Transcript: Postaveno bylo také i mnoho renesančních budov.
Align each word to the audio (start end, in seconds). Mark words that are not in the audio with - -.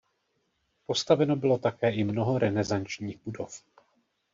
Postaveno 0.87 1.35
bylo 1.35 1.57
také 1.57 1.91
i 1.93 2.03
mnoho 2.03 2.39
renesančních 2.39 3.19
budov. 3.25 3.63